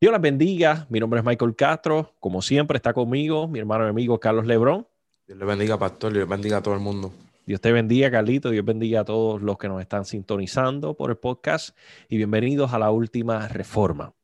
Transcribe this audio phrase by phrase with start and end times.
[0.00, 0.86] Dios las bendiga.
[0.88, 2.14] Mi nombre es Michael Castro.
[2.20, 4.88] Como siempre, está conmigo mi hermano y amigo Carlos Lebrón.
[5.26, 6.14] Dios le bendiga, pastor.
[6.14, 7.12] Dios bendiga a todo el mundo.
[7.44, 8.48] Dios te bendiga, Carlito.
[8.48, 11.76] Dios bendiga a todos los que nos están sintonizando por el podcast.
[12.08, 14.14] Y bienvenidos a la última reforma.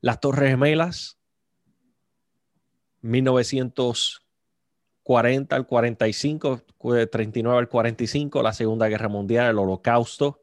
[0.00, 1.20] Las Torres Gemelas,
[3.02, 6.62] 1940 al 45,
[7.12, 10.41] 39 al 45, la Segunda Guerra Mundial, el Holocausto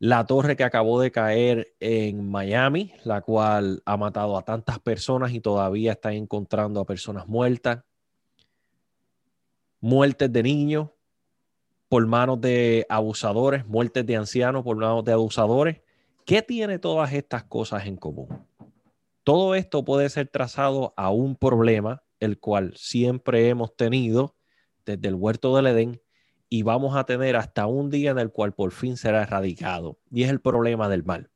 [0.00, 5.32] la torre que acabó de caer en Miami, la cual ha matado a tantas personas
[5.32, 7.84] y todavía está encontrando a personas muertas.
[9.78, 10.88] Muertes de niños
[11.90, 15.82] por manos de abusadores, muertes de ancianos por manos de abusadores.
[16.24, 18.46] ¿Qué tiene todas estas cosas en común?
[19.22, 24.34] Todo esto puede ser trazado a un problema, el cual siempre hemos tenido
[24.86, 26.00] desde el huerto del Edén,
[26.52, 29.98] y vamos a tener hasta un día en el cual por fin será erradicado.
[30.10, 31.30] Y es el problema del mal.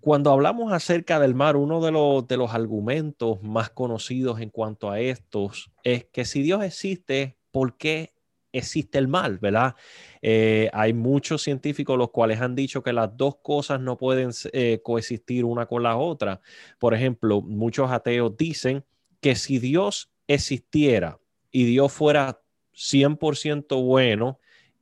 [0.00, 4.90] Cuando hablamos acerca del mal, uno de los, de los argumentos más conocidos en cuanto
[4.90, 8.14] a estos es que si Dios existe, ¿por qué
[8.52, 9.38] existe el mal?
[9.40, 9.74] ¿Verdad?
[10.22, 14.80] Eh, hay muchos científicos los cuales han dicho que las dos cosas no pueden eh,
[14.84, 16.40] coexistir una con la otra.
[16.78, 18.84] Por ejemplo, muchos ateos dicen
[19.20, 21.18] que si Dios existiera
[21.50, 22.40] y Dios fuera
[22.78, 24.38] 100% bueno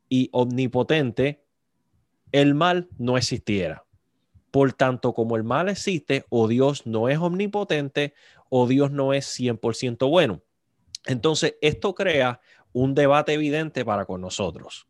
[0.08, 1.42] y omnipotente,
[2.30, 3.84] el mal no existiera.
[4.50, 8.14] Por tanto, como el mal existe, o Dios no es omnipotente
[8.48, 10.42] o Dios no es 100% bueno.
[11.06, 12.41] Entonces, esto crea
[12.72, 14.86] un debate evidente para con nosotros.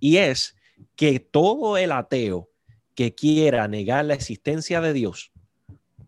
[0.00, 0.56] Y es
[0.96, 2.50] que todo el ateo
[2.94, 5.32] que quiera negar la existencia de Dios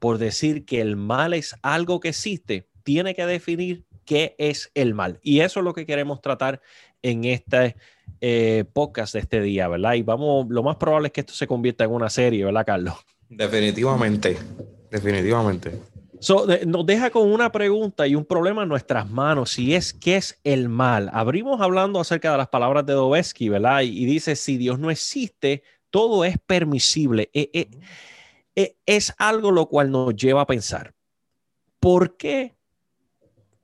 [0.01, 4.93] por decir que el mal es algo que existe, tiene que definir qué es el
[4.93, 5.21] mal.
[5.23, 6.61] Y eso es lo que queremos tratar
[7.01, 7.77] en este
[8.21, 9.95] eh, podcast de este día, ¿verdad?
[9.95, 12.95] Y vamos, lo más probable es que esto se convierta en una serie, ¿verdad, Carlos?
[13.29, 14.37] Definitivamente,
[14.91, 15.79] definitivamente.
[16.67, 20.41] nos deja con una pregunta y un problema en nuestras manos, si es qué es
[20.43, 21.09] el mal.
[21.13, 23.83] Abrimos hablando acerca de las palabras de Dostoevsky, ¿verdad?
[23.83, 27.31] Y, dice, si Dios no existe, todo es permisible.
[27.33, 27.69] Eh,
[28.57, 30.95] eh, es algo lo cual nos lleva a pensar,
[31.79, 32.57] ¿por qué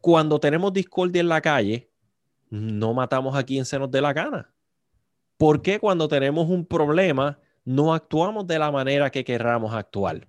[0.00, 1.90] cuando tenemos discordia en la calle,
[2.50, 4.54] no matamos a quien se nos dé la gana.
[5.36, 10.26] ¿Por qué cuando tenemos un problema no actuamos de la manera que querramos actuar?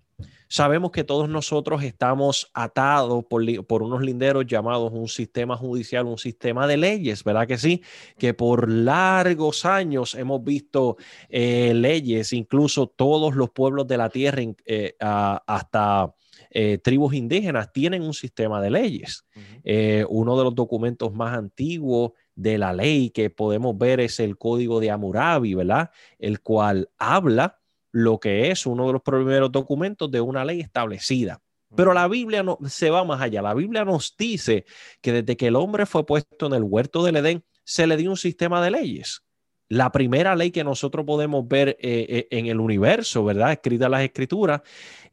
[0.49, 6.65] Sabemos que todos nosotros estamos atados por, unos linderos llamados un sistema judicial, un sistema
[6.67, 7.83] de leyes, ¿verdad que sí?
[8.17, 10.95] Que por largos años hemos visto
[11.29, 16.13] eh, leyes, incluso todos los pueblos de la tierra, eh, hasta
[16.49, 19.25] eh, tribus indígenas tienen un sistema de leyes.
[19.63, 24.37] Eh, uno de los documentos más antiguos de la ley que podemos ver es el
[24.37, 25.89] Código de Hammurabi, ¿verdad?
[26.19, 27.59] El cual habla
[27.91, 31.41] lo que es uno de los primeros documentos de una ley establecida.
[31.75, 33.41] Pero la Biblia no, se va más allá.
[33.41, 34.65] La Biblia nos dice
[35.01, 38.09] que desde que el hombre fue puesto en el huerto del Edén, se le dio
[38.09, 39.23] un sistema de leyes.
[39.67, 43.51] La primera ley que nosotros podemos ver eh, en el universo, ¿verdad?
[43.51, 44.61] Escrita en las escrituras,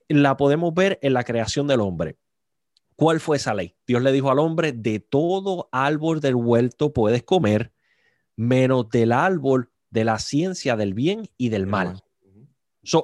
[0.09, 2.17] la podemos ver en la creación del hombre.
[2.97, 3.75] ¿Cuál fue esa ley?
[3.87, 7.73] Dios le dijo al hombre, de todo árbol del huerto puedes comer,
[8.37, 12.03] menos del árbol de la ciencia del bien y del mal.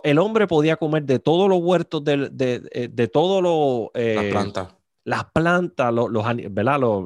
[0.04, 3.90] el hombre podía comer de todos los huertos, de, de, eh, de todos los...
[3.94, 4.68] Eh, las plantas.
[5.02, 6.10] Las plantas, los,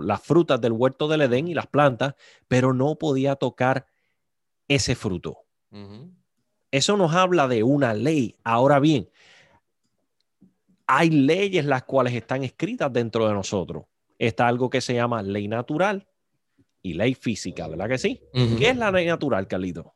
[0.05, 2.15] las frutas del huerto del Edén y las plantas,
[2.49, 3.87] pero no podía tocar
[4.69, 5.39] ese fruto.
[6.71, 8.37] Eso nos habla de una ley.
[8.43, 9.09] Ahora bien,
[10.97, 13.85] hay leyes las cuales están escritas dentro de nosotros.
[14.17, 16.07] Está algo que se llama ley natural
[16.83, 18.23] y ley física, ¿verdad que sí?
[18.33, 19.93] ¿Qué es la ley natural, Carlito?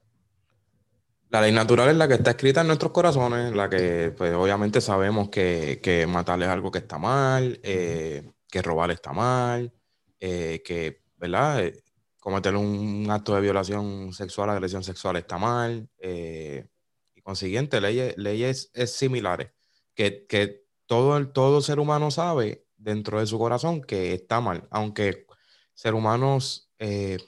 [1.31, 4.81] La ley natural es la que está escrita en nuestros corazones, la que pues obviamente
[4.81, 9.73] sabemos que, que matar es algo que está mal, eh, que robar está mal,
[10.19, 11.65] eh, que, ¿verdad?
[11.65, 11.83] Eh,
[12.19, 19.51] cometer un, acto de violación sexual, agresión sexual está mal, y consiguiente, leyes, leyes similares
[19.95, 24.67] que, que todo, el, todo ser humano sabe dentro de su corazón que está mal,
[24.71, 25.27] aunque
[25.75, 27.19] ser humanos eh,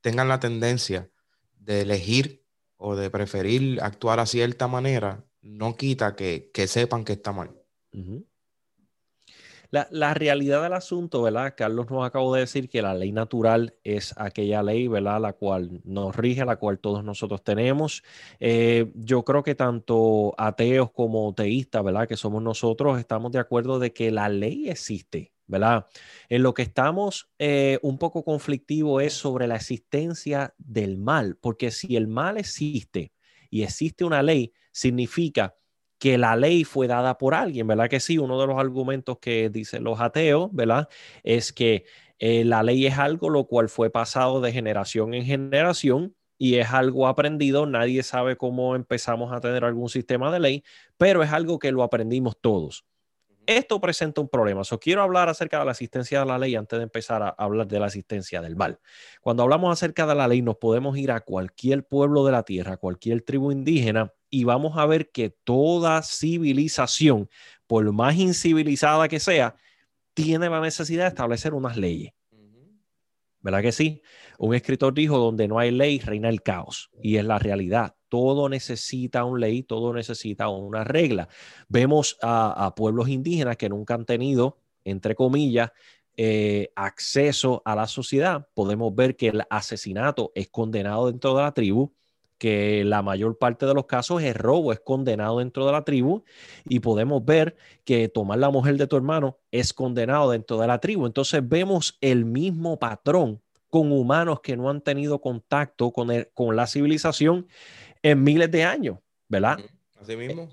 [0.00, 1.10] tengan la tendencia
[1.54, 2.44] de elegir
[2.76, 7.54] o de preferir actuar a cierta manera, no quita que, sepan que está mal.
[9.70, 11.54] La, realidad del asunto, ¿verdad?
[11.56, 15.20] Carlos nos acabó de decir que la ley natural es aquella ley, ¿verdad?
[15.20, 18.02] La cual nos rige, la cual todos nosotros tenemos.
[18.40, 22.08] Eh, yo creo que tanto ateos como teístas, ¿verdad?
[22.08, 25.86] Que somos nosotros, estamos de acuerdo de que la ley existe, ¿verdad?
[26.28, 31.70] En lo que estamos eh, un poco conflictivo es sobre la existencia del mal, porque
[31.70, 33.12] si el mal existe
[33.50, 35.56] y existe una ley, significa
[35.98, 37.88] que la ley fue dada por alguien, ¿verdad?
[37.88, 40.88] Que sí, uno de los argumentos que dicen los ateos, ¿verdad?
[41.22, 41.84] Es que
[42.18, 46.70] eh, la ley es algo lo cual fue pasado de generación en generación y es
[46.72, 47.66] algo aprendido.
[47.66, 50.64] Nadie sabe cómo empezamos a tener algún sistema de ley,
[50.96, 52.84] pero es algo que lo aprendimos todos.
[53.46, 54.64] Esto presenta un problema.
[54.64, 57.68] So, quiero hablar acerca de la asistencia de la ley antes de empezar a hablar
[57.68, 58.80] de la asistencia del mal.
[59.20, 62.76] Cuando hablamos acerca de la ley, nos podemos ir a cualquier pueblo de la tierra,
[62.76, 67.28] cualquier tribu indígena, y vamos a ver que toda civilización,
[67.66, 69.56] por más incivilizada que sea,
[70.14, 72.12] tiene la necesidad de establecer unas leyes.
[73.40, 74.02] ¿Verdad que sí?
[74.38, 76.90] Un escritor dijo, donde no hay ley, reina el caos.
[77.00, 77.94] Y es la realidad.
[78.08, 81.28] Todo necesita una ley, todo necesita una regla.
[81.68, 85.70] Vemos a, pueblos indígenas que nunca han tenido, entre comillas,
[86.16, 88.48] eh, acceso a la sociedad.
[88.52, 91.94] Podemos ver que el asesinato es condenado dentro de la tribu
[92.38, 96.24] que la mayor parte de los casos es robo, es condenado dentro de la tribu
[96.64, 100.78] y podemos ver que tomar la mujer de tu hermano es condenado dentro de la
[100.78, 101.06] tribu.
[101.06, 103.40] Entonces vemos el mismo patrón
[103.70, 107.46] con humanos que no han tenido contacto con, con la civilización
[108.02, 108.98] en miles de años,
[109.28, 109.58] ¿verdad?
[110.00, 110.48] Así mismo.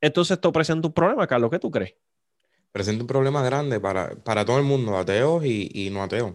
[0.00, 1.94] Entonces esto presenta un problema, Carlos, ¿qué tú crees?
[2.72, 6.34] Presenta un problema grande para, para todo el mundo, ateos y, no ateos.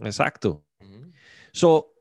[0.00, 0.64] Exacto.
[1.52, 1.93] So,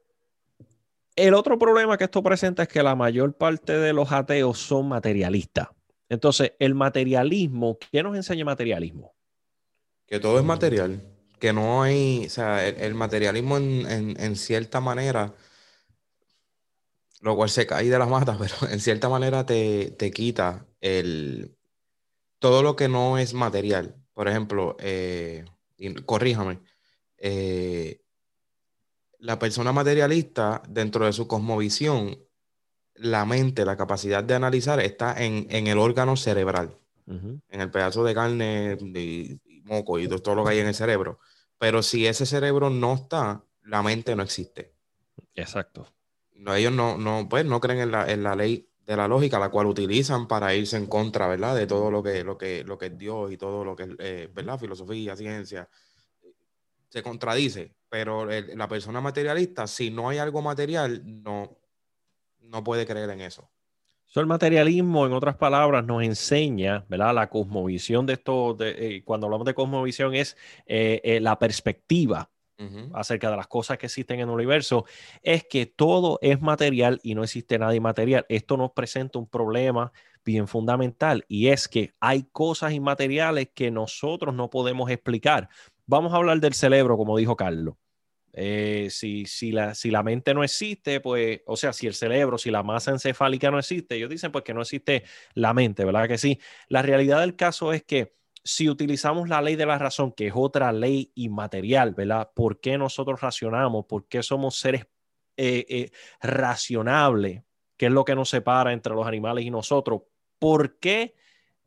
[1.16, 4.88] el otro problema que esto presenta es que la mayor parte de los ateos son
[4.88, 5.70] materialistas.
[6.10, 9.14] Entonces, el materialismo, ¿qué nos enseña materialismo?
[10.06, 11.02] Que todo es material
[11.44, 15.36] que no hay, o sea, el, materialismo en, cierta manera,
[17.20, 21.58] lo cual se cae de la mata, pero en cierta manera te, quita el,
[22.40, 23.98] todo lo que no es material.
[24.14, 25.44] Por ejemplo, eh,
[26.06, 26.62] corríjame,
[27.18, 28.03] eh,
[29.24, 32.20] la persona materialista, dentro de su cosmovisión,
[32.96, 36.78] la mente, la capacidad de analizar está en, el órgano cerebral,
[37.08, 41.20] en el pedazo de carne y, moco y todo lo que hay en el cerebro.
[41.58, 44.74] Pero si ese cerebro no está, la mente no existe.
[45.36, 45.88] Exacto.
[46.34, 49.40] No, ellos no, no, pues, no creen en la, en la ley de la lógica,
[49.40, 51.56] la cual utilizan para irse en contra, ¿verdad?
[51.56, 53.90] De todo lo que, lo que, lo que es Dios y todo lo que es,
[54.00, 54.60] eh, ¿verdad?
[54.60, 55.70] Filosofía, ciencia.
[56.90, 61.60] Se contradice, pero la persona materialista, si no hay algo material, no,
[62.40, 63.52] no puede creer en eso
[64.22, 67.16] el materialismo, en otras palabras, nos enseña, ¿verdad?
[67.16, 72.30] La cosmovisión de esto, de, eh, cuando hablamos de cosmovisión, es eh, eh, la perspectiva
[72.94, 74.86] acerca de las cosas que existen en el universo,
[75.22, 78.26] es que todo es material y no existe nada inmaterial.
[78.30, 79.92] Esto nos presenta un problema
[80.24, 85.50] bien fundamental y es que hay cosas inmateriales que nosotros no podemos explicar.
[85.86, 87.76] Vamos a hablar del cerebro, como dijo Carlos.
[88.36, 92.38] Eh, si, si, la, si la mente no existe, pues, o sea, si el cerebro,
[92.40, 95.04] si la masa encefálica no existe, ellos dicen pues que no existe
[95.36, 96.08] la mente, ¿verdad?
[96.08, 96.40] Que sí.
[96.68, 100.34] La realidad del caso es que si utilizamos la ley de la razón, que es
[100.36, 102.32] otra ley inmaterial, ¿verdad?
[102.34, 103.86] ¿Por qué nosotros racionamos?
[103.86, 104.88] ¿Por qué somos seres
[105.38, 105.92] eh, eh,
[106.22, 107.44] racionables?
[107.78, 110.02] ¿Qué es lo que nos separa entre los animales y nosotros?
[110.40, 111.16] ¿Por qué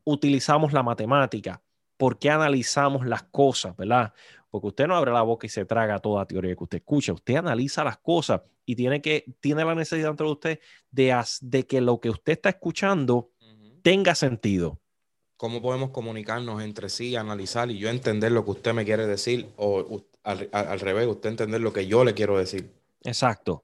[0.03, 1.63] utilizamos la matemática?
[1.97, 4.13] ¿Por qué analizamos las cosas, verdad?
[4.49, 7.35] Porque usted no abre la boca y se traga toda teoría que usted escucha, usted
[7.35, 10.59] analiza las cosas y tiene, que, tiene la necesidad dentro de usted
[10.91, 13.31] de, de que lo que usted está escuchando
[13.81, 14.79] tenga sentido.
[15.37, 19.49] ¿Cómo podemos comunicarnos entre sí, analizar y yo entender lo que usted me quiere decir
[19.55, 22.73] o al, revés, usted entender lo que yo le quiero decir?
[23.03, 23.63] Exacto.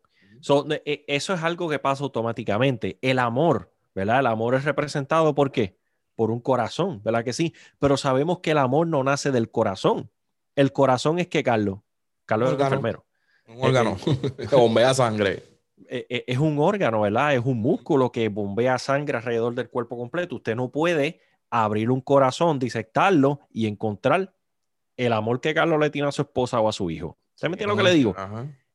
[0.86, 3.00] E, eso es algo que pasa automáticamente.
[3.02, 4.20] El amor, ¿verdad?
[4.20, 5.78] El amor es representado por qué?
[6.16, 7.54] Por un corazón, ¿verdad que sí?
[7.80, 10.12] Pero sabemos que el amor no nace del corazón.
[10.56, 11.80] El corazón es que, Carlos.
[12.26, 13.06] Carlos es un enfermero.
[13.48, 13.98] Un órgano
[14.50, 15.44] que bombea sangre.
[15.90, 17.36] Eh, eh, es un órgano, ¿verdad?
[17.36, 20.36] Es un músculo que bombea sangre alrededor del cuerpo completo.
[20.36, 21.20] Usted no puede
[21.50, 24.34] abrir un corazón, disectarlo y encontrar
[24.98, 27.18] el amor que Carlos le tiene a su esposa o a su hijo.
[27.36, 28.16] ¿Se me entiende lo que le digo?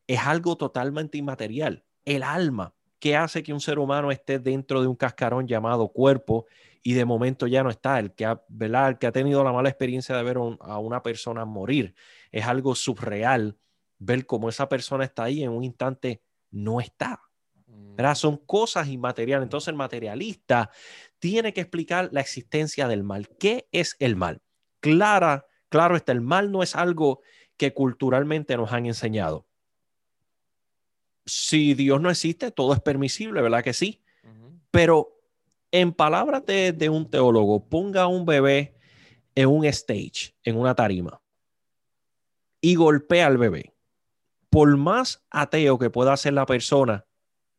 [0.07, 1.85] Es algo totalmente inmaterial.
[2.05, 6.47] El alma, ¿qué hace que un ser humano esté dentro de un cascarón llamado cuerpo
[6.83, 8.99] y de momento ya no está, el que ha, ¿verdad?
[8.99, 11.95] que ha tenido la mala experiencia de ver a una persona morir.
[12.31, 13.59] Es algo subreal
[13.99, 17.21] ver cómo esa persona está ahí en un instante no está.
[17.67, 18.13] ¿verdad?
[18.13, 18.17] Mm.
[18.17, 19.45] Son cosas inmateriales.
[19.45, 20.71] Entonces el materialista
[21.19, 23.29] tiene que explicar la existencia del mal.
[23.39, 24.41] ¿Qué es el mal?
[24.81, 27.21] Clara, claro está, el mal no es algo
[27.57, 29.47] que culturalmente nos han enseñado.
[31.27, 34.03] Si Dios no existe, todo es permisible, ¿verdad que sí?
[34.71, 35.18] Pero
[35.71, 38.75] en palabras de, un teólogo, ponga a un bebé
[39.35, 41.21] en un stage, en una tarima,
[42.61, 43.75] y golpea al bebé.
[44.51, 47.05] Por más ateo que pueda ser la persona,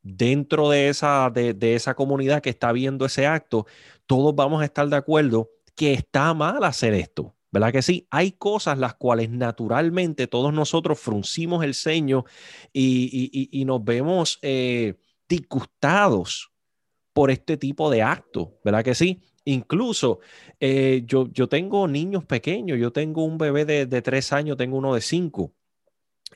[0.01, 3.67] dentro de esa, de, esa comunidad que está viendo ese acto,
[4.07, 7.35] todos vamos a estar de acuerdo que está mal hacer esto.
[7.51, 8.07] ¿Verdad que sí?
[8.11, 12.25] Hay cosas las cuales naturalmente todos nosotros fruncimos el ceño
[12.73, 14.95] y, nos vemos eh,
[15.27, 16.51] disgustados
[17.19, 19.19] por este tipo de acto, ¿verdad que sí?
[19.43, 20.21] Incluso
[20.57, 24.93] eh, yo, yo tengo niños pequeños, yo tengo un bebé de, tres años, tengo uno
[24.93, 25.51] de cinco.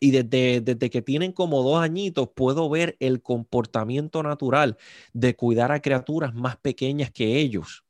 [0.02, 4.76] Y desde, desde, que tienen como dos añitos puedo ver el comportamiento natural
[5.14, 7.86] de cuidar a criaturas más pequeñas que ellos,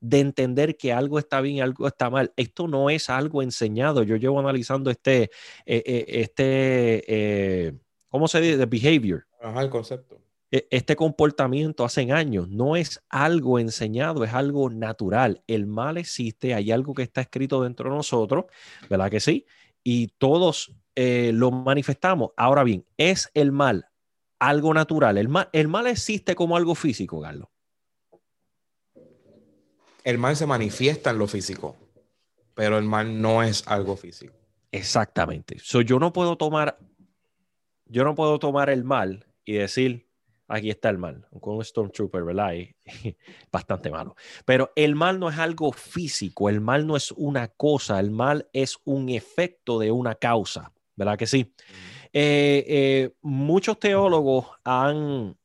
[0.00, 2.34] de entender que algo está bien y algo está mal.
[2.36, 4.02] Esto no es algo enseñado.
[4.02, 5.30] Yo llevo analizando este,
[5.64, 8.66] eh, eh, este ¿cómo se dice?
[8.66, 9.26] behavior.
[9.40, 10.23] Ajá, el concepto.
[10.50, 15.42] E, este comportamiento hace años no es algo enseñado, es algo natural.
[15.46, 18.46] El mal existe, hay algo que está escrito dentro de nosotros,
[18.88, 19.46] ¿verdad que sí?
[19.82, 22.30] Y todos eh, lo manifestamos.
[22.36, 23.88] Ahora bien, ¿es el mal
[24.38, 25.18] algo natural?
[25.18, 27.48] ¿El mal, el mal existe como algo físico, Carlos?
[30.04, 31.76] El mal se manifiesta en lo físico,
[32.54, 34.34] pero el mal no es algo físico.
[34.70, 35.58] Exactamente.
[35.60, 36.78] So, yo no puedo tomar,
[37.86, 40.03] yo no puedo tomar el mal y decir,
[40.48, 42.52] aquí está el mal, con un Stormtrooper, ¿verdad?
[43.52, 44.16] bastante malo.
[44.44, 48.48] Pero el mal no es algo físico, el mal no es una cosa, el mal
[48.52, 51.52] es un efecto de una causa, ¿verdad que sí?
[52.16, 55.36] Eh, eh, muchos teólogos han,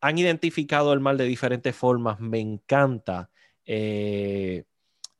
[0.00, 2.18] han identificado el mal de diferentes formas.
[2.18, 3.30] Me encanta
[3.66, 4.64] eh,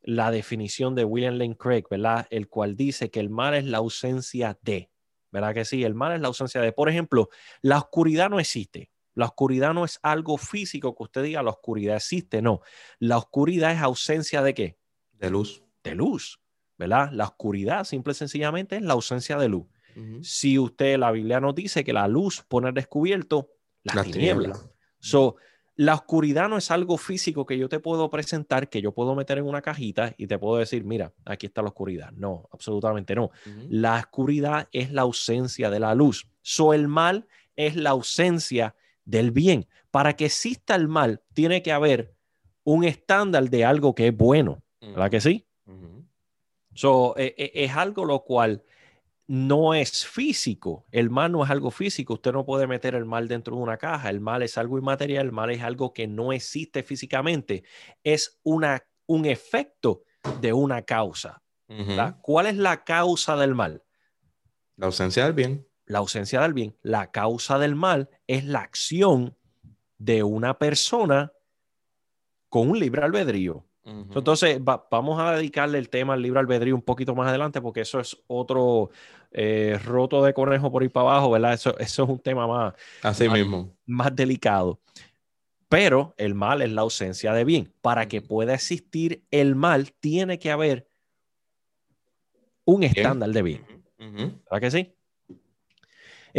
[0.01, 2.27] la definición de William Lane Craig, ¿verdad?
[2.31, 4.91] El cual dice que el mal es la ausencia de.
[5.31, 5.85] ¿Verdad que sí?
[5.85, 7.29] El mal es la ausencia de, por ejemplo,
[7.63, 8.91] la oscuridad no existe.
[9.15, 12.61] La oscuridad no es algo físico que usted diga, la oscuridad existe, no.
[13.01, 14.79] La oscuridad es ausencia de qué?
[15.13, 15.65] De luz.
[15.83, 16.41] De luz,
[16.77, 17.11] ¿verdad?
[17.13, 19.67] La oscuridad simple y sencillamente es la ausencia de luz.
[20.23, 23.51] Si usted, la Biblia nos dice que la luz pone al descubierto
[23.83, 24.57] la, tiniebla.
[25.01, 25.35] So,
[25.79, 29.39] la oscuridad no es algo físico que yo te puedo presentar, que yo puedo meter
[29.39, 32.11] en una cajita y te puedo decir, mira, aquí está la oscuridad.
[32.11, 33.31] No, absolutamente no.
[33.69, 36.27] La oscuridad es la ausencia de la luz.
[36.43, 39.69] So el mal es la ausencia del bien.
[39.93, 42.13] Para que exista el mal, tiene que haber
[42.65, 44.65] un estándar de algo que es bueno.
[44.81, 45.47] ¿Verdad que sí?
[46.75, 48.65] So, e, e, es algo lo cual
[49.29, 50.87] no es físico.
[50.91, 52.15] El mal no es algo físico.
[52.15, 54.09] Usted no puede meter el mal dentro de una caja.
[54.09, 55.27] El mal es algo inmaterial.
[55.27, 57.63] El mal es algo que no existe físicamente.
[58.03, 60.03] Es una, un efecto
[60.41, 61.43] de una causa.
[62.23, 63.85] ¿Cuál es la causa del mal?
[64.77, 65.69] La ausencia del bien.
[65.85, 66.79] La ausencia del bien.
[66.81, 69.37] La causa del mal es la acción
[69.99, 71.33] de una persona
[72.49, 73.68] con un libre albedrío.
[74.15, 78.01] Entonces, vamos a dedicarle el tema al libre albedrío un poquito más adelante, porque eso
[78.01, 78.91] es otro
[79.31, 81.55] eh, roto de conejo por ir para abajo, ¿verdad?
[81.55, 83.75] Eso, eso es un tema más, Así mismo.
[83.87, 84.81] más delicado.
[85.69, 87.73] Pero el mal es la ausencia de bien.
[87.81, 90.89] Para que pueda existir el mal, tiene que haber
[92.65, 93.67] un estándar de bien.
[93.99, 94.95] ¿Verdad que sí?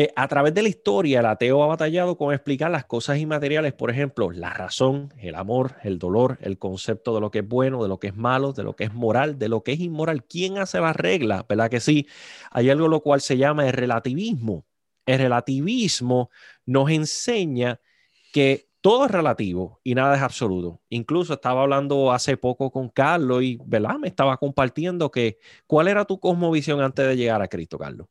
[0.02, 3.74] Eh, a través de la historia, el ateo ha batallado con explicar las cosas inmateriales,
[3.74, 7.84] por ejemplo, la razón, el amor, el dolor, el concepto de lo que es bueno,
[7.84, 10.24] de lo que es malo, de lo que es moral, de lo que es inmoral.
[10.24, 11.46] ¿Quién hace las reglas?
[11.50, 12.08] ¿Verdad que sí?
[12.50, 14.66] Hay algo lo cual se llama el relativismo.
[15.06, 16.30] El relativismo
[16.66, 17.82] nos enseña
[18.32, 20.80] que todo es relativo y nada es absoluto.
[20.88, 23.98] Incluso estaba hablando hace poco con Carlos y ¿verdad?
[24.00, 28.08] me estaba compartiendo que cuál era tu cosmovisión antes de llegar a Cristo, Carlos.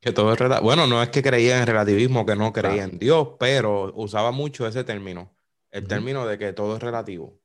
[0.00, 3.28] Que todo es Bueno, no es que creía en relativismo, que no creía en Dios,
[3.38, 5.34] pero usaba mucho ese término,
[5.70, 7.38] el término de que todo es relativo.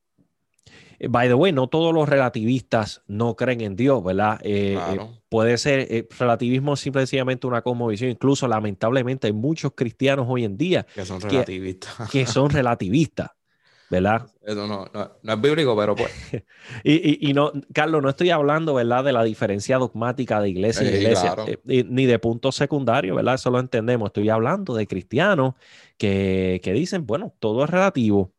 [1.00, 4.40] Eh, by the way, no todos los relativistas no creen en Dios, ¿verdad?
[4.42, 8.10] Eh, eh, puede ser, relativismo simplemente una conmovisión.
[8.10, 12.10] Incluso, lamentablemente, hay muchos cristianos hoy en día que son relativistas.
[12.10, 13.32] que son relativistas.
[13.90, 14.28] ¿Verdad?
[14.42, 16.12] Eso no, no, es bíblico, pero pues.
[16.84, 20.96] y, y, no, Carlos, no estoy hablando, ¿verdad?, de la diferencia dogmática de iglesia y
[20.96, 21.36] iglesia,
[21.68, 23.36] eh, ni de punto secundario, ¿verdad?
[23.36, 24.08] Eso lo entendemos.
[24.08, 25.54] Estoy hablando de cristianos
[25.98, 28.34] que, que dicen, bueno, todo es relativo.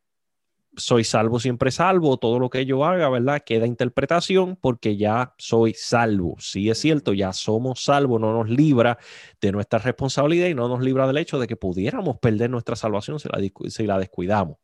[0.78, 2.18] Soy salvo, siempre salvo.
[2.18, 3.42] Todo lo que yo haga, ¿verdad?
[3.44, 6.36] Queda interpretación porque ya soy salvo.
[6.38, 8.98] Sí es cierto, ya somos salvos, no nos libra
[9.40, 13.18] de nuestra responsabilidad y no nos libra del hecho de que pudiéramos perder nuestra salvación
[13.18, 14.58] si la, si la descuidamos.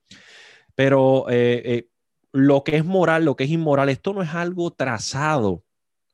[0.75, 1.89] Pero eh, eh,
[2.33, 5.65] lo que es moral, lo que es inmoral, esto no es algo trazado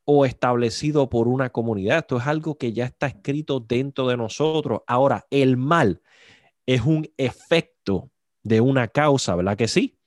[0.05, 4.81] o establecido por una comunidad, esto es algo que ya está escrito dentro de nosotros.
[4.87, 6.01] Ahora, el mal
[6.67, 8.11] es un efecto
[8.43, 9.99] de una causa, ¿verdad que sí?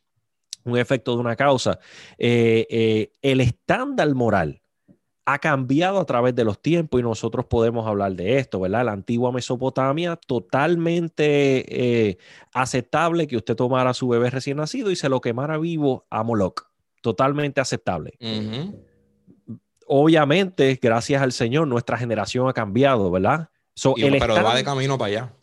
[0.64, 1.80] Un efecto de una causa.
[2.18, 4.61] Eh, el estándar moral
[5.26, 8.86] ha cambiado a través de los tiempos y nosotros podemos hablar de esto, ¿verdad?
[8.86, 12.18] La antigua Mesopotamia, totalmente eh,
[12.54, 16.24] aceptable que usted tomara a su bebé recién nacido y se lo quemara vivo a
[16.24, 16.70] Moloch.
[17.02, 18.14] Totalmente aceptable.
[19.88, 23.50] Obviamente, gracias al Señor, nuestra generación ha cambiado, ¿verdad?
[24.20, 25.34] pero va de camino para allá.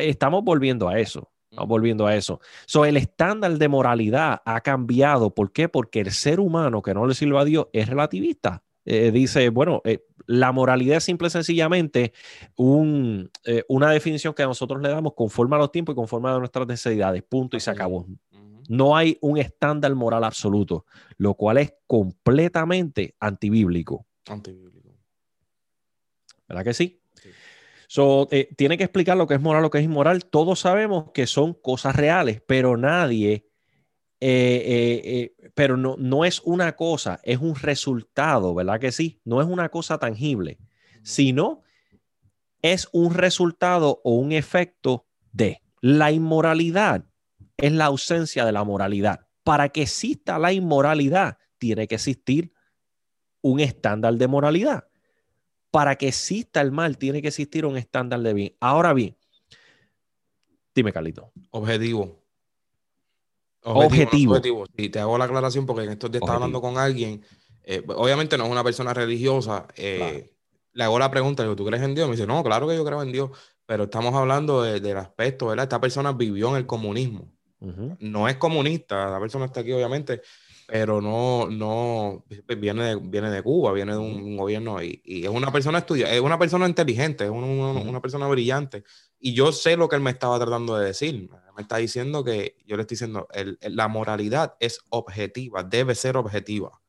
[0.00, 1.30] estamos volviendo a eso.
[1.50, 2.40] Estamos volviendo a eso.
[2.66, 5.34] So, el estándar de moralidad ha cambiado.
[5.34, 5.68] ¿Por qué?
[5.68, 8.62] Porque el ser humano que no le sirve a Dios es relativista.
[8.84, 12.12] Eh, dice, bueno, eh, la moralidad es simple y sencillamente
[12.56, 16.38] un, eh, una definición que nosotros le damos conforme a los tiempos y conforme a
[16.38, 18.06] nuestras necesidades, punto, y se acabó.
[18.68, 24.06] No hay un estándar moral absoluto, lo cual es completamente antibíblico.
[24.28, 24.94] Antibíblico.
[26.48, 27.02] ¿Verdad que sí?
[27.88, 30.24] So, tiene que explicar lo que es moral, lo que es inmoral.
[30.24, 33.49] Todos sabemos que son cosas reales, pero nadie
[34.22, 39.18] eh, eh, eh, pero no, no es una cosa, es un resultado, ¿verdad que sí?
[39.24, 40.58] No es una cosa tangible,
[41.02, 41.62] sino
[42.60, 47.06] es un resultado o un efecto de la inmoralidad.
[47.56, 49.26] Es la ausencia de la moralidad.
[49.42, 52.52] Para que exista la inmoralidad, tiene que existir
[53.40, 54.88] un estándar de moralidad.
[55.70, 58.56] Para que exista el mal, tiene que existir un estándar de bien.
[58.60, 59.16] Ahora bien,
[60.74, 61.32] dime, Carlito.
[61.50, 62.19] Objetivo.
[63.62, 64.40] Objetivo.
[64.76, 67.24] Y te hago la aclaración porque en estos días estaba hablando con alguien,
[67.64, 70.32] eh, obviamente no es una persona religiosa, eh,
[70.72, 72.08] le hago la pregunta, digo, ¿tú crees en Dios?
[72.08, 73.30] Me dice, no, claro que yo creo en Dios,
[73.66, 75.64] pero estamos hablando del aspecto, ¿verdad?
[75.64, 77.32] Esta persona vivió en el comunismo.
[77.98, 80.22] No es comunista, la persona está aquí obviamente,
[80.70, 82.24] pero no, no,
[82.56, 86.14] viene de, viene de Cuba, viene de un, gobierno y, y, es una persona estudiada,
[86.14, 88.84] es una persona inteligente, es una persona brillante.
[89.18, 91.28] Y yo sé lo que él me estaba tratando de decir.
[91.56, 93.26] Me está diciendo que, yo le estoy diciendo,
[93.62, 96.80] la moralidad es objetiva, debe ser objetiva,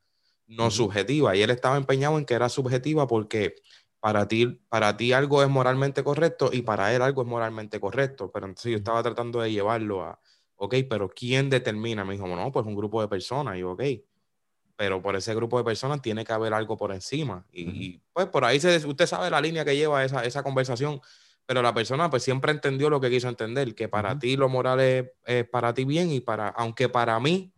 [0.46, 1.34] no subjetiva.
[1.34, 3.56] Y él estaba empeñado en que era subjetiva porque
[3.98, 8.30] para ti, para ti algo es moralmente correcto y para él algo es moralmente correcto.
[8.30, 10.20] Pero entonces yo estaba tratando de llevarlo a,
[10.62, 12.04] ok, pero ¿quién determina?
[12.04, 13.56] Me dijo, no, pues un grupo de personas.
[13.56, 13.82] Y yo, ok,
[14.76, 17.44] pero por ese grupo de personas tiene que haber algo por encima.
[17.52, 21.00] Y, pues por ahí se, usted sabe la línea que lleva esa, esa conversación
[21.46, 24.80] pero la persona pues siempre entendió lo que quiso entender, que para ti lo moral
[24.80, 27.52] es, para ti bien y para, aunque para mí,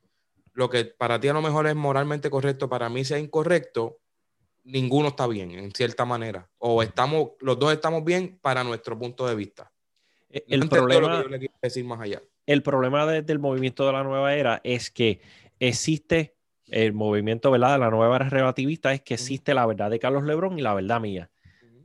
[0.53, 4.01] lo que para ti a lo mejor es moralmente correcto, para mí sea incorrecto,
[4.64, 6.49] ninguno está bien, en cierta manera.
[6.59, 9.71] O estamos, los dos estamos bien para nuestro punto de vista.
[10.31, 11.23] E, el problema,
[11.61, 12.23] decir más allá.
[12.46, 15.20] El problema del movimiento de la nueva era es que
[15.59, 17.74] existe el movimiento ¿verdad?
[17.74, 20.74] de la nueva era relativista, es que existe la verdad de Carlos Lebrón y la
[20.74, 21.30] verdad mía.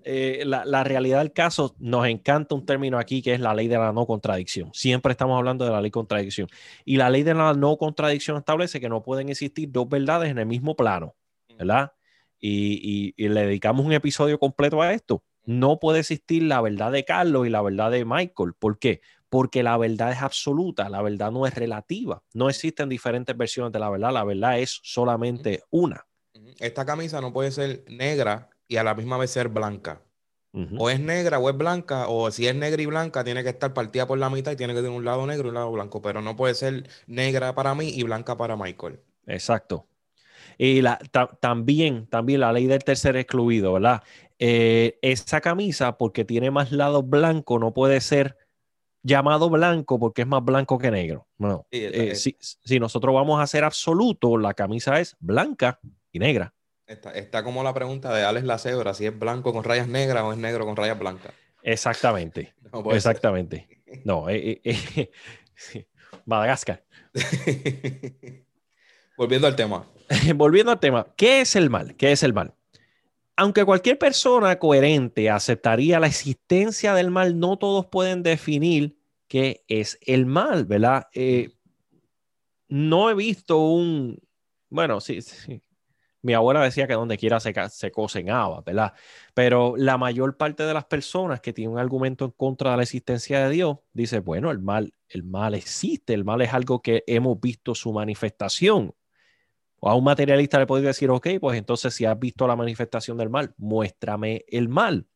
[0.03, 3.77] Eh, la, realidad del caso, nos encanta un término aquí que es la ley de
[3.77, 4.71] la no contradicción.
[4.73, 6.47] Siempre estamos hablando de la ley de contradicción.
[6.85, 10.39] Y la ley de la no contradicción establece que no pueden existir dos verdades en
[10.39, 11.15] el mismo plano,
[11.57, 11.91] ¿verdad?
[12.39, 15.23] Y, le dedicamos un episodio completo a esto.
[15.45, 18.53] No puede existir la verdad de Carlos y la verdad de Michael.
[18.57, 19.01] ¿Por qué?
[19.29, 22.23] Porque la verdad es absoluta, la verdad no es relativa.
[22.33, 26.05] No existen diferentes versiones de la verdad, la verdad es solamente una.
[26.59, 30.01] Esta camisa no puede ser negra y a la misma vez ser blanca.
[30.77, 33.71] O es negra o es blanca, o si es negra y blanca, tiene que estar
[33.71, 36.01] partida por la mitad y tiene que tener un lado negro y un lado blanco,
[36.01, 38.99] pero no puede ser negra para mí y blanca para Michael.
[39.27, 39.85] Exacto.
[40.57, 40.97] Y la,
[41.39, 44.01] también, también la ley del tercer excluido, ¿verdad?
[44.39, 48.35] Eh, esa camisa, porque tiene más lado blanco, no puede ser
[49.03, 51.27] llamado blanco porque es más blanco que negro.
[51.38, 51.65] No.
[51.71, 55.79] Eh, si, si, nosotros vamos a ser absoluto, la camisa es blanca
[56.12, 56.53] y negra.
[56.89, 60.39] Está, como la pregunta de Alex Lacebra, si es blanco con rayas negras o es
[60.39, 61.33] negro con rayas blancas.
[61.62, 62.55] Exactamente.
[62.91, 63.67] Exactamente.
[64.03, 65.12] No, eh, eh,
[65.75, 65.85] eh
[66.25, 66.83] Madagascar.
[69.17, 69.85] Volviendo al tema.
[70.35, 71.05] Volviendo al tema.
[71.15, 71.95] ¿Qué es el mal?
[71.95, 72.55] ¿Qué es el mal?
[73.41, 78.99] Aunque cualquier persona coherente aceptaría la existencia del mal, no todos pueden definir
[79.30, 81.08] qué es el mal, ¿verdad?
[81.13, 81.54] Eh,
[82.67, 84.19] no he visto un,
[84.69, 85.62] bueno, sí, sí,
[86.21, 88.91] mi abuela decía que donde quiera se, se cocinaba, ¿verdad?
[89.34, 92.84] Pero la mayor parte de las personas que tienen un argumento en contra de la
[92.84, 97.06] existencia de Dios, dice, bueno, el mal, el mal existe, el mal es algo que
[97.08, 98.93] hemos visto su manifestación.
[99.79, 103.17] O a un materialista le puede decir, ok, pues entonces si has visto la manifestación
[103.17, 105.07] del mal, muéstrame el mal.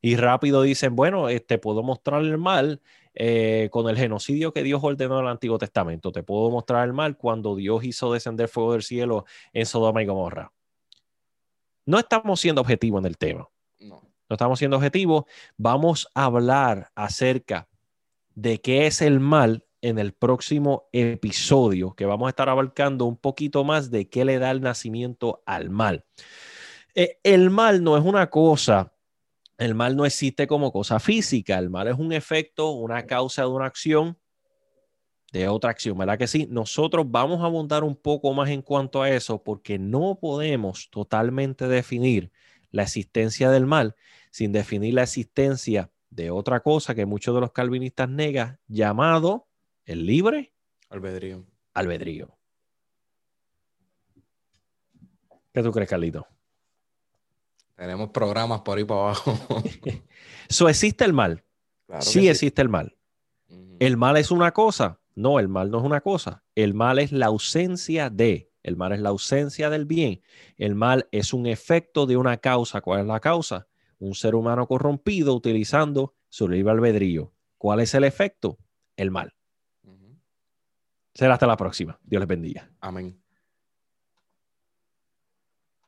[0.00, 2.80] Y rápido dicen, bueno, te este, puedo mostrar el mal
[3.14, 6.12] eh, con el genocidio que Dios ordenó en el Antiguo Testamento.
[6.12, 10.06] Te puedo mostrar el mal cuando Dios hizo descender fuego del cielo en Sodoma y
[10.06, 10.52] Gomorra.
[11.86, 13.48] No estamos siendo objetivos en el tema.
[13.78, 14.02] No.
[14.28, 15.24] no estamos siendo objetivos.
[15.56, 17.68] Vamos a hablar acerca
[18.34, 23.16] de qué es el mal en el próximo episodio, que vamos a estar abarcando un
[23.16, 26.04] poquito más de qué le da el nacimiento al mal.
[26.94, 28.92] Eh, el mal no es una cosa,
[29.58, 33.48] el mal no existe como cosa física, el mal es un efecto, una causa de
[33.48, 34.16] una acción,
[35.32, 36.46] de otra acción, ¿verdad que sí?
[36.48, 41.68] Nosotros vamos a abundar un poco más en cuanto a eso porque no podemos totalmente
[41.68, 42.30] definir
[42.70, 43.96] la existencia del mal
[44.30, 49.48] sin definir la existencia de otra cosa que muchos de los calvinistas negan, llamado
[49.84, 50.52] el libre
[50.90, 51.46] albedrío.
[51.74, 52.36] Albedrío.
[55.52, 56.26] ¿Qué tú crees, Carlito?
[57.76, 59.62] Tenemos programas por ahí para abajo.
[60.48, 61.44] ¿So existe el mal?
[62.00, 62.96] sí, existe el mal.
[63.78, 65.00] ¿El mal es una cosa?
[65.14, 66.44] No, el mal no es una cosa.
[66.54, 68.50] El mal es la ausencia de.
[68.62, 70.22] El mal es la ausencia del bien.
[70.56, 72.80] El mal es un efecto de una causa.
[72.80, 73.66] ¿Cuál es la causa?
[73.98, 77.34] Un ser humano corrompido utilizando su libre albedrío.
[77.58, 78.58] ¿Cuál es el efecto?
[78.96, 79.34] El mal.
[81.14, 81.98] Será hasta la próxima.
[82.02, 82.70] Dios les bendiga.
[82.80, 83.21] Amén.